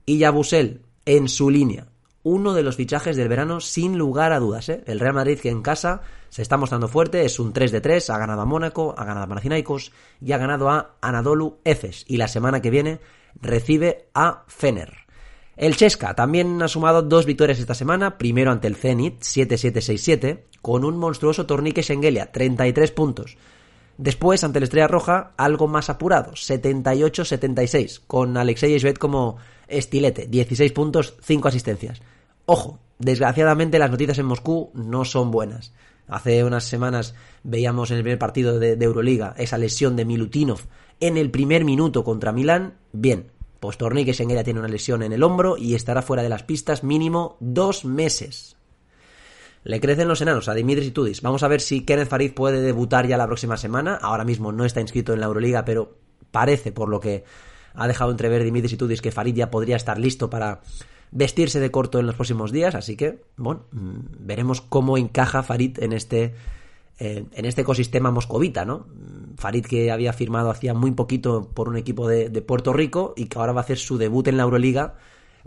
Y 0.05 0.19
Yabusel, 0.19 0.81
en 1.05 1.27
su 1.27 1.49
línea, 1.49 1.87
uno 2.25 2.55
de 2.55 2.63
los 2.63 2.75
fichajes 2.75 3.15
del 3.15 3.29
verano 3.29 3.61
sin 3.61 3.99
lugar 3.99 4.33
a 4.33 4.39
dudas. 4.39 4.67
¿eh? 4.69 4.83
El 4.87 4.99
Real 4.99 5.13
Madrid 5.13 5.39
que 5.39 5.49
en 5.49 5.61
casa 5.61 6.01
se 6.29 6.41
está 6.41 6.57
mostrando 6.57 6.87
fuerte, 6.87 7.23
es 7.23 7.39
un 7.39 7.53
3 7.53 7.71
de 7.71 7.81
3, 7.81 8.09
ha 8.09 8.17
ganado 8.17 8.41
a 8.41 8.45
Mónaco, 8.45 8.95
ha 8.97 9.05
ganado 9.05 9.25
a 9.25 9.27
Panathinaikos 9.27 9.91
y 10.19 10.31
ha 10.31 10.39
ganado 10.39 10.69
a 10.69 10.95
Anadolu 11.01 11.59
Efes. 11.63 12.03
Y 12.07 12.17
la 12.17 12.27
semana 12.27 12.61
que 12.61 12.71
viene 12.71 12.99
recibe 13.39 14.09
a 14.15 14.43
Fener. 14.47 15.04
El 15.57 15.77
Chesca 15.77 16.13
también 16.15 16.61
ha 16.61 16.67
sumado 16.67 17.01
dos 17.01 17.25
victorias 17.25 17.59
esta 17.59 17.73
semana, 17.73 18.17
primero 18.17 18.51
ante 18.51 18.67
el 18.67 18.75
Zenit, 18.75 19.21
7-7-6-7, 19.21 20.41
con 20.61 20.83
un 20.83 20.97
monstruoso 20.97 21.45
tornique 21.45 21.81
Schengelia, 21.81 22.31
33 22.31 22.91
puntos. 22.91 23.37
Después, 23.97 24.43
ante 24.43 24.59
la 24.59 24.65
Estrella 24.65 24.89
Roja, 24.89 25.31
algo 25.37 25.69
más 25.69 25.89
apurado, 25.89 26.33
78-76, 26.33 28.01
con 28.05 28.35
Alexei 28.35 28.75
Esvet 28.75 28.97
como 28.97 29.37
estilete, 29.69 30.27
16 30.27 30.73
puntos, 30.73 31.15
5 31.21 31.47
asistencias. 31.47 32.01
Ojo, 32.45 32.79
desgraciadamente 32.99 33.79
las 33.79 33.91
noticias 33.91 34.19
en 34.19 34.25
Moscú 34.25 34.71
no 34.73 35.05
son 35.05 35.31
buenas. 35.31 35.71
Hace 36.07 36.43
unas 36.43 36.65
semanas 36.65 37.15
veíamos 37.43 37.89
en 37.91 37.97
el 37.97 38.03
primer 38.03 38.19
partido 38.19 38.59
de 38.59 38.73
Euroliga 38.73 39.33
esa 39.37 39.57
lesión 39.57 39.95
de 39.95 40.05
Milutinov 40.05 40.59
en 40.99 41.17
el 41.17 41.31
primer 41.31 41.65
minuto 41.65 42.03
contra 42.03 42.31
Milán. 42.31 42.75
Bien, 42.91 43.31
pues 43.65 43.77
Tornique 43.79 44.13
Schengelia 44.13 44.43
tiene 44.43 44.59
una 44.59 44.69
lesión 44.69 45.01
en 45.01 45.11
el 45.11 45.23
hombro 45.23 45.57
y 45.57 45.73
estará 45.73 46.03
fuera 46.03 46.21
de 46.21 46.29
las 46.29 46.43
pistas 46.43 46.83
mínimo 46.83 47.35
dos 47.39 47.83
meses. 47.83 48.57
Le 49.63 49.81
crecen 49.81 50.07
los 50.07 50.21
enanos 50.21 50.47
a 50.47 50.53
Dimitris 50.53 50.93
Tudis. 50.93 51.23
Vamos 51.23 51.41
a 51.41 51.47
ver 51.47 51.61
si 51.61 51.83
Kenneth 51.83 52.07
Farid 52.07 52.33
puede 52.33 52.61
debutar 52.61 53.07
ya 53.07 53.17
la 53.17 53.25
próxima 53.25 53.57
semana. 53.57 53.95
Ahora 53.95 54.23
mismo 54.23 54.51
no 54.51 54.65
está 54.65 54.81
inscrito 54.81 55.13
en 55.13 55.19
la 55.19 55.25
Euroliga, 55.25 55.65
pero 55.65 55.97
parece, 56.29 56.71
por 56.71 56.89
lo 56.89 56.99
que 56.99 57.23
ha 57.73 57.87
dejado 57.87 58.11
entrever 58.11 58.43
Dimitris 58.43 58.77
Tudis, 58.77 59.01
que 59.01 59.11
Farid 59.11 59.33
ya 59.33 59.49
podría 59.49 59.77
estar 59.77 59.97
listo 59.97 60.29
para 60.29 60.61
vestirse 61.09 61.59
de 61.59 61.71
corto 61.71 61.99
en 61.99 62.05
los 62.05 62.13
próximos 62.13 62.51
días. 62.51 62.75
Así 62.75 62.95
que, 62.95 63.23
bueno, 63.35 63.65
mm, 63.71 63.99
veremos 64.19 64.61
cómo 64.61 64.99
encaja 64.99 65.41
Farid 65.41 65.79
en 65.81 65.93
este, 65.93 66.35
en 66.97 67.45
este 67.45 67.61
ecosistema 67.61 68.11
moscovita, 68.11 68.63
¿no? 68.63 68.87
Farid 69.37 69.65
que 69.65 69.91
había 69.91 70.13
firmado 70.13 70.49
hacía 70.49 70.73
muy 70.73 70.91
poquito 70.91 71.49
por 71.53 71.67
un 71.67 71.77
equipo 71.77 72.07
de, 72.07 72.29
Puerto 72.41 72.73
Rico 72.73 73.13
y 73.17 73.25
que 73.25 73.37
ahora 73.37 73.51
va 73.51 73.61
a 73.61 73.63
hacer 73.63 73.77
su 73.77 73.97
debut 73.97 74.27
en 74.27 74.37
la 74.37 74.43
Euroliga 74.43 74.95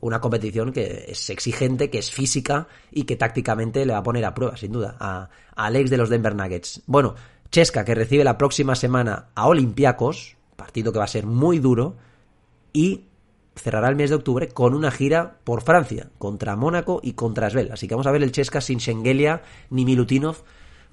una 0.01 0.21
competición 0.21 0.73
que 0.73 1.07
es 1.09 1.29
exigente, 1.31 1.91
que 1.91 1.99
es 1.99 2.11
física 2.13 2.69
y 2.93 3.03
que 3.03 3.17
tácticamente 3.17 3.85
le 3.85 3.93
va 3.93 3.99
a 3.99 4.03
poner 4.03 4.25
a 4.25 4.35
prueba, 4.35 4.57
sin 4.57 4.71
duda, 4.71 4.97
a, 5.01 5.29
Alex 5.57 5.91
de 5.91 5.97
los 5.97 6.09
Denver 6.09 6.37
Nuggets. 6.37 6.83
Bueno, 6.87 7.17
Chesca, 7.51 7.85
que 7.85 7.97
recibe 7.97 8.23
la 8.23 8.39
próxima 8.39 8.77
semana 8.77 9.31
a 9.35 9.49
Olympiacos, 9.49 10.37
partido 10.55 10.93
que 10.93 11.01
va 11.01 11.07
a 11.07 11.09
ser 11.09 11.27
muy 11.27 11.59
duro, 11.59 11.97
y 12.73 13.07
cerrará 13.57 13.89
el 13.89 13.97
mes 13.97 14.11
de 14.11 14.17
octubre 14.17 14.47
con 14.47 14.73
una 14.73 14.93
gira 14.93 15.39
por 15.43 15.63
Francia, 15.63 16.11
contra 16.19 16.55
Mónaco 16.55 17.01
y 17.03 17.15
contra 17.15 17.51
Svel. 17.51 17.73
Así 17.73 17.89
que 17.89 17.95
vamos 17.95 18.07
a 18.07 18.13
ver 18.13 18.23
el 18.23 18.31
Chesca 18.31 18.61
sin 18.61 18.79
Schengelia 18.79 19.43
ni 19.71 19.85
Milutinov 19.85 20.45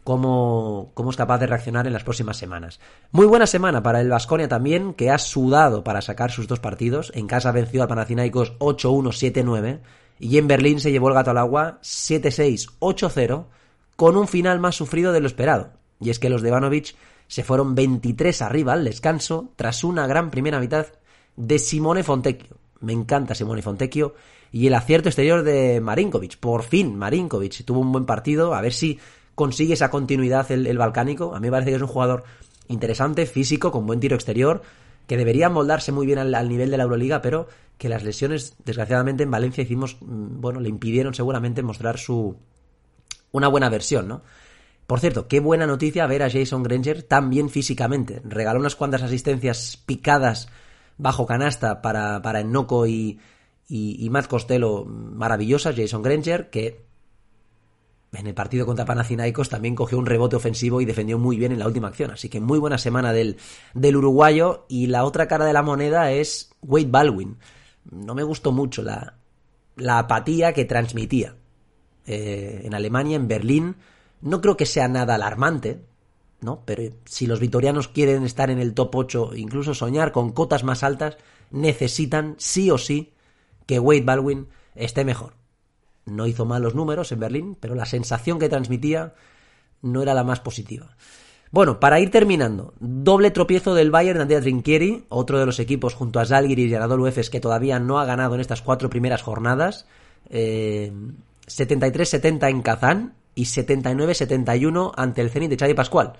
cómo, 0.05 0.91
cómo 0.93 1.09
es 1.09 1.17
capaz 1.17 1.39
de 1.39 1.47
reaccionar 1.47 1.87
en 1.87 1.93
las 1.93 2.03
próximas 2.03 2.37
semanas. 2.37 2.79
Muy 3.11 3.25
buena 3.25 3.47
semana 3.47 3.81
para 3.81 3.99
el 3.99 4.09
Vasconia 4.09 4.47
también, 4.47 4.93
que 4.93 5.09
ha 5.09 5.17
sudado 5.17 5.83
para 5.83 6.01
sacar 6.01 6.31
sus 6.31 6.47
dos 6.47 6.59
partidos. 6.59 7.11
En 7.15 7.25
casa 7.25 7.51
venció 7.51 7.81
a 7.81 7.87
Panathinaikos 7.87 8.57
8-1, 8.59 9.33
7-9. 9.33 9.79
Y 10.19 10.37
en 10.37 10.47
Berlín 10.47 10.79
se 10.79 10.91
llevó 10.91 11.09
el 11.09 11.15
gato 11.15 11.31
al 11.31 11.39
agua 11.39 11.79
7-6, 11.81 12.77
8-0, 12.79 13.45
con 13.95 14.15
un 14.15 14.27
final 14.27 14.59
más 14.59 14.75
sufrido 14.75 15.11
de 15.11 15.21
lo 15.21 15.27
esperado. 15.27 15.71
Y 15.99 16.11
es 16.11 16.19
que 16.19 16.29
los 16.29 16.43
de 16.43 16.49
Ivanovic 16.49 16.95
se 17.27 17.43
fueron 17.43 17.73
23 17.73 18.43
arriba 18.43 18.73
al 18.73 18.85
descanso 18.85 19.53
tras 19.55 19.83
una 19.83 20.05
gran 20.05 20.29
primera 20.29 20.59
mitad 20.59 20.85
de 21.35 21.57
Simone 21.57 22.03
Fontecchio. 22.03 22.57
Me 22.79 22.93
encanta 22.93 23.33
Simone 23.33 23.63
Fontecchio. 23.63 24.13
Y 24.51 24.67
el 24.67 24.75
acierto 24.75 25.09
exterior 25.09 25.41
de 25.41 25.81
Marinkovic. 25.81 26.37
Por 26.37 26.61
fin, 26.61 26.95
Marinkovic 26.95 27.65
tuvo 27.65 27.79
un 27.79 27.91
buen 27.91 28.05
partido. 28.05 28.53
A 28.53 28.61
ver 28.61 28.71
si 28.71 28.99
consigue 29.35 29.73
esa 29.73 29.91
continuidad 29.91 30.49
el, 30.51 30.77
balcánico. 30.77 31.35
A 31.35 31.39
mí 31.39 31.47
me 31.47 31.51
parece 31.51 31.71
que 31.71 31.75
es 31.75 31.81
un 31.81 31.87
jugador 31.87 32.23
interesante, 32.67 33.25
físico, 33.25 33.71
con 33.71 33.85
buen 33.85 33.99
tiro 33.99 34.15
exterior, 34.15 34.63
que 35.07 35.17
debería 35.17 35.49
moldarse 35.49 35.91
muy 35.91 36.07
bien 36.07 36.17
al, 36.17 36.49
nivel 36.49 36.71
de 36.71 36.77
la 36.77 36.83
Euroliga, 36.83 37.21
pero 37.21 37.47
que 37.77 37.89
las 37.89 38.03
lesiones, 38.03 38.55
desgraciadamente, 38.63 39.23
en 39.23 39.31
Valencia 39.31 39.63
hicimos, 39.63 39.97
mm, 40.01 40.41
bueno, 40.41 40.59
le 40.59 40.69
impidieron 40.69 41.13
seguramente 41.13 41.61
mostrar 41.61 41.99
su 41.99 42.37
una 43.31 43.49
buena 43.49 43.69
versión, 43.69 44.07
¿no? 44.07 44.21
Por 44.87 44.99
cierto, 44.99 45.27
qué 45.27 45.39
buena 45.39 45.67
noticia 45.67 46.07
ver 46.07 46.23
a 46.23 46.29
Jason 46.29 46.63
Granger 46.63 47.03
tan 47.03 47.29
bien 47.29 47.49
físicamente. 47.49 48.21
Regaló 48.23 48.59
unas 48.59 48.75
cuantas 48.75 49.01
asistencias 49.01 49.81
picadas 49.85 50.47
bajo 50.97 51.25
canasta 51.25 51.81
para, 51.81 52.21
para 52.21 52.39
Enoco 52.39 52.85
y, 52.87 53.19
y, 53.67 53.97
y 53.99 54.09
Matt 54.09 54.27
Costello 54.27 54.85
maravillosas, 54.85 55.75
Jason 55.75 56.01
Granger, 56.01 56.49
que 56.49 56.85
en 58.17 58.27
el 58.27 58.33
partido 58.33 58.65
contra 58.65 58.85
Panathinaikos 58.85 59.49
también 59.49 59.75
cogió 59.75 59.97
un 59.97 60.05
rebote 60.05 60.35
ofensivo 60.35 60.81
y 60.81 60.85
defendió 60.85 61.17
muy 61.17 61.37
bien 61.37 61.51
en 61.51 61.59
la 61.59 61.67
última 61.67 61.87
acción. 61.87 62.11
Así 62.11 62.29
que 62.29 62.39
muy 62.39 62.59
buena 62.59 62.77
semana 62.77 63.13
del, 63.13 63.37
del 63.73 63.95
uruguayo. 63.95 64.65
Y 64.69 64.87
la 64.87 65.03
otra 65.03 65.27
cara 65.27 65.45
de 65.45 65.53
la 65.53 65.63
moneda 65.63 66.11
es 66.11 66.51
Wade 66.61 66.87
Baldwin. 66.89 67.37
No 67.91 68.15
me 68.15 68.23
gustó 68.23 68.51
mucho 68.51 68.81
la, 68.81 69.17
la 69.75 69.99
apatía 69.99 70.53
que 70.53 70.65
transmitía. 70.65 71.35
Eh, 72.05 72.61
en 72.63 72.73
Alemania, 72.73 73.15
en 73.15 73.27
Berlín, 73.27 73.75
no 74.21 74.41
creo 74.41 74.57
que 74.57 74.65
sea 74.65 74.87
nada 74.87 75.15
alarmante, 75.15 75.81
¿no? 76.41 76.63
Pero 76.65 76.95
si 77.05 77.27
los 77.27 77.39
vitorianos 77.39 77.87
quieren 77.87 78.23
estar 78.23 78.49
en 78.49 78.59
el 78.59 78.73
top 78.73 78.95
8, 78.95 79.31
incluso 79.35 79.73
soñar 79.73 80.11
con 80.11 80.31
cotas 80.31 80.63
más 80.63 80.83
altas, 80.83 81.17
necesitan 81.51 82.35
sí 82.37 82.69
o 82.69 82.77
sí 82.77 83.13
que 83.65 83.79
Wade 83.79 84.01
Baldwin 84.01 84.47
esté 84.75 85.03
mejor. 85.03 85.33
No 86.05 86.27
hizo 86.27 86.45
mal 86.45 86.61
los 86.61 86.75
números 86.75 87.11
en 87.11 87.19
Berlín, 87.19 87.57
pero 87.59 87.75
la 87.75 87.85
sensación 87.85 88.39
que 88.39 88.49
transmitía 88.49 89.13
no 89.81 90.01
era 90.01 90.13
la 90.13 90.23
más 90.23 90.39
positiva. 90.39 90.95
Bueno, 91.51 91.79
para 91.79 91.99
ir 91.99 92.11
terminando, 92.11 92.73
doble 92.79 93.31
tropiezo 93.31 93.75
del 93.75 93.91
Bayern 93.91 94.17
de 94.17 94.23
Andrea 94.23 94.41
Trinchieri, 94.41 95.05
otro 95.09 95.39
de 95.39 95.45
los 95.45 95.59
equipos 95.59 95.93
junto 95.93 96.19
a 96.19 96.25
Zalgiris 96.25 96.69
y 96.69 96.75
Anadolu 96.75 97.07
Efes 97.07 97.29
que 97.29 97.39
todavía 97.39 97.79
no 97.79 97.99
ha 97.99 98.05
ganado 98.05 98.35
en 98.35 98.41
estas 98.41 98.61
cuatro 98.61 98.89
primeras 98.89 99.21
jornadas. 99.21 99.85
73-70 100.29 102.43
eh, 102.43 102.49
en 102.49 102.61
Kazán 102.61 103.13
y 103.35 103.43
79-71 103.43 104.91
ante 104.95 105.21
el 105.21 105.29
Zenit 105.29 105.51
de 105.51 105.57
Xavi 105.57 105.75
Pascual. 105.75 106.13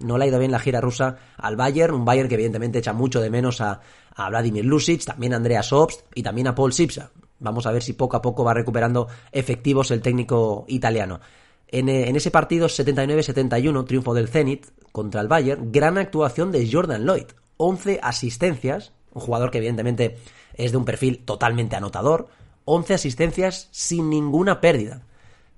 No 0.00 0.18
le 0.18 0.24
ha 0.24 0.28
ido 0.28 0.38
bien 0.38 0.52
la 0.52 0.58
gira 0.58 0.82
rusa 0.82 1.16
al 1.38 1.56
Bayern, 1.56 1.94
un 1.94 2.04
Bayern 2.04 2.28
que 2.28 2.34
evidentemente 2.34 2.80
echa 2.80 2.92
mucho 2.92 3.22
de 3.22 3.30
menos 3.30 3.62
a, 3.62 3.80
a 4.14 4.28
Vladimir 4.28 4.66
Lusic, 4.66 5.04
también 5.04 5.32
a 5.32 5.36
Andrea 5.36 5.62
Sobst 5.62 6.02
y 6.14 6.22
también 6.22 6.48
a 6.48 6.54
Paul 6.54 6.74
Sipsa. 6.74 7.12
Vamos 7.38 7.66
a 7.66 7.72
ver 7.72 7.82
si 7.82 7.92
poco 7.92 8.16
a 8.16 8.22
poco 8.22 8.44
va 8.44 8.54
recuperando 8.54 9.08
efectivos 9.32 9.90
el 9.90 10.02
técnico 10.02 10.64
italiano. 10.68 11.20
En, 11.68 11.88
eh, 11.88 12.08
ese 12.10 12.30
partido 12.30 12.68
79-71, 12.68 13.84
triunfo 13.84 14.14
del 14.14 14.28
Zenit 14.28 14.66
contra 14.92 15.20
el 15.20 15.28
Bayern, 15.28 15.72
gran 15.72 15.98
actuación 15.98 16.52
de 16.52 16.68
Jordan 16.70 17.04
Lloyd. 17.04 17.26
11 17.58 18.00
asistencias, 18.02 18.92
un 19.12 19.22
jugador 19.22 19.50
que 19.50 19.58
evidentemente 19.58 20.16
es 20.54 20.72
de 20.72 20.78
un 20.78 20.84
perfil 20.84 21.24
totalmente 21.24 21.76
anotador. 21.76 22.28
11 22.64 22.94
asistencias 22.94 23.68
sin 23.70 24.10
ninguna 24.10 24.60
pérdida. 24.60 25.02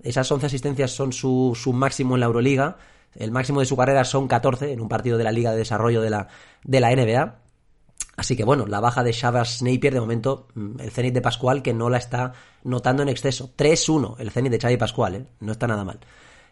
Esas 0.02 0.30
11 0.30 0.46
asistencias 0.46 0.92
son 0.92 1.12
su, 1.12 1.56
su 1.60 1.72
máximo 1.72 2.14
en 2.14 2.20
la 2.20 2.26
Euroliga. 2.26 2.76
El 3.14 3.30
máximo 3.30 3.60
de 3.60 3.66
su 3.66 3.76
carrera 3.76 4.04
son 4.04 4.28
14 4.28 4.72
en 4.72 4.80
un 4.80 4.88
partido 4.88 5.18
de 5.18 5.24
la 5.24 5.32
Liga 5.32 5.50
de 5.50 5.58
Desarrollo 5.58 6.02
de 6.02 6.10
la, 6.10 6.28
de 6.64 6.80
la 6.80 6.94
NBA. 6.94 7.36
Así 8.18 8.34
que 8.34 8.42
bueno, 8.42 8.66
la 8.66 8.80
baja 8.80 9.04
de 9.04 9.12
Shavas 9.12 9.62
Napier 9.62 9.94
de 9.94 10.00
momento, 10.00 10.48
mm, 10.54 10.80
el 10.80 10.90
Zenit 10.90 11.14
de 11.14 11.22
Pascual 11.22 11.62
que 11.62 11.72
no 11.72 11.88
la 11.88 11.98
está 11.98 12.32
notando 12.64 13.04
en 13.04 13.08
exceso. 13.08 13.52
3-1 13.56 14.16
el 14.18 14.32
Zenit 14.32 14.50
de 14.50 14.58
Xavi 14.58 14.76
Pascual, 14.76 15.14
¿eh? 15.14 15.24
no 15.38 15.52
está 15.52 15.68
nada 15.68 15.84
mal. 15.84 16.00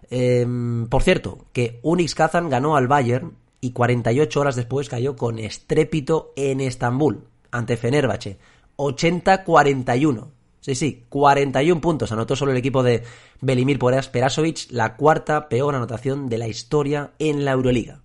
Em, 0.09 0.87
por 0.87 1.03
cierto, 1.03 1.47
que 1.53 1.81
Unix 1.83 2.15
Kazan 2.15 2.49
ganó 2.49 2.77
al 2.77 2.87
Bayern 2.87 3.37
y 3.61 3.73
48 3.73 4.41
horas 4.41 4.55
después 4.55 4.89
cayó 4.89 5.17
con 5.17 5.41
estrépito 5.41 6.33
en 6.37 6.61
Estambul, 6.61 7.25
ante 7.51 7.77
Fenerbahce. 7.77 8.39
80-41. 8.77 10.29
Sí, 10.61 10.77
sí, 10.77 11.05
41 11.09 11.81
puntos 11.81 12.13
anotó 12.13 12.37
solo 12.37 12.53
el 12.53 12.59
equipo 12.59 12.85
de 12.85 13.03
Belimir 13.41 13.81
Perasovic, 13.81 14.71
la 14.71 14.95
cuarta 14.95 15.49
peor 15.49 15.75
anotación 15.75 16.29
de 16.29 16.39
la 16.39 16.47
historia 16.47 17.11
en 17.19 17.45
la 17.45 17.53
Euroliga. 17.53 18.03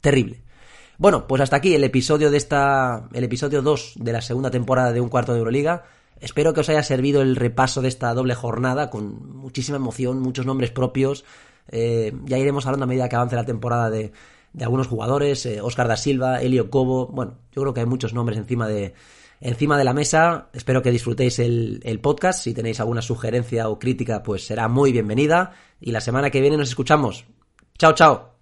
Terrible. 0.00 0.43
Bueno, 0.98 1.26
pues 1.26 1.42
hasta 1.42 1.56
aquí 1.56 1.74
el 1.74 1.84
episodio 1.84 2.30
de 2.30 2.36
esta 2.36 3.08
el 3.12 3.24
episodio 3.24 3.62
2 3.62 3.94
de 3.96 4.12
la 4.12 4.22
segunda 4.22 4.50
temporada 4.50 4.92
de 4.92 5.00
un 5.00 5.08
cuarto 5.08 5.32
de 5.32 5.38
Euroliga. 5.38 5.84
Espero 6.20 6.54
que 6.54 6.60
os 6.60 6.68
haya 6.68 6.82
servido 6.82 7.20
el 7.20 7.36
repaso 7.36 7.82
de 7.82 7.88
esta 7.88 8.14
doble 8.14 8.34
jornada 8.34 8.90
con 8.90 9.36
muchísima 9.36 9.76
emoción, 9.76 10.20
muchos 10.20 10.46
nombres 10.46 10.70
propios. 10.70 11.24
Eh, 11.68 12.12
ya 12.24 12.38
iremos 12.38 12.66
hablando 12.66 12.84
a 12.84 12.86
medida 12.86 13.08
que 13.08 13.16
avance 13.16 13.34
la 13.34 13.44
temporada 13.44 13.90
de, 13.90 14.12
de 14.52 14.64
algunos 14.64 14.86
jugadores, 14.86 15.46
Oscar 15.62 15.86
eh, 15.86 15.88
da 15.88 15.96
Silva, 15.96 16.40
Elio 16.40 16.70
Cobo, 16.70 17.08
bueno, 17.08 17.38
yo 17.52 17.62
creo 17.62 17.74
que 17.74 17.80
hay 17.80 17.86
muchos 17.86 18.14
nombres 18.14 18.38
encima 18.38 18.68
de, 18.68 18.94
encima 19.40 19.76
de 19.76 19.84
la 19.84 19.92
mesa. 19.92 20.48
Espero 20.52 20.82
que 20.82 20.90
disfrutéis 20.92 21.40
el, 21.40 21.80
el, 21.84 22.00
podcast. 22.00 22.44
Si 22.44 22.54
tenéis 22.54 22.80
alguna 22.80 23.02
sugerencia 23.02 23.68
o 23.68 23.78
crítica, 23.78 24.22
pues 24.22 24.46
será 24.46 24.68
muy 24.68 24.92
bienvenida. 24.92 25.52
Y 25.80 25.90
la 25.90 26.00
semana 26.00 26.30
que 26.30 26.40
viene 26.40 26.56
nos 26.56 26.68
escuchamos. 26.68 27.24
Chao, 27.78 27.92
chao. 27.94 28.33